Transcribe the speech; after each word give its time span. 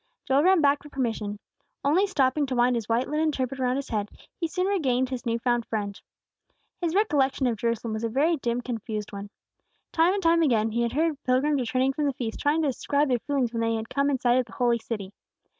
Joel 0.27 0.41
ran 0.41 0.61
back 0.61 0.81
for 0.81 0.89
permission. 0.89 1.37
Only 1.83 2.07
stopping 2.07 2.47
to 2.47 2.55
wind 2.55 2.75
his 2.75 2.89
white 2.89 3.07
linen 3.07 3.31
turban 3.31 3.61
around 3.61 3.75
his 3.75 3.89
head, 3.89 4.09
he 4.39 4.47
soon 4.47 4.65
regained 4.65 5.09
his 5.09 5.27
new 5.27 5.37
found 5.37 5.67
friend. 5.67 6.01
His 6.81 6.95
recollection 6.95 7.45
of 7.45 7.55
Jerusalem 7.55 7.93
was 7.93 8.03
a 8.03 8.09
very 8.09 8.35
dim, 8.37 8.61
confused 8.61 9.11
one. 9.11 9.29
Time 9.93 10.15
and 10.15 10.23
time 10.23 10.41
again 10.41 10.71
he 10.71 10.81
had 10.81 10.93
heard 10.93 11.21
pilgrims 11.23 11.59
returning 11.59 11.93
from 11.93 12.05
the 12.05 12.13
feasts 12.13 12.41
trying 12.41 12.63
to 12.63 12.69
describe 12.69 13.09
their 13.09 13.19
feelings 13.19 13.53
when 13.53 13.61
they 13.61 13.75
had 13.75 13.89
come 13.89 14.09
in 14.09 14.17
sight 14.17 14.39
of 14.39 14.47
the 14.47 14.53
Holy 14.53 14.79
City. 14.79 15.13